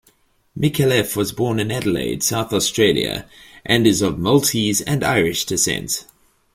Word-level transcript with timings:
Micallef 0.57 1.15
was 1.15 1.31
born 1.31 1.59
in 1.59 1.69
Adelaide, 1.69 2.23
South 2.23 2.53
Australia, 2.53 3.29
and 3.63 3.85
is 3.85 4.01
of 4.01 4.17
Maltese 4.17 4.81
and 4.81 5.03
Irish 5.03 5.45
descent. 5.45 6.05